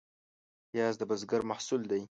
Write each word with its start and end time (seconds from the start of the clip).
پیاز 0.71 0.95
د 0.97 1.01
بزګر 1.09 1.41
محصول 1.51 1.81
دی 1.91 2.01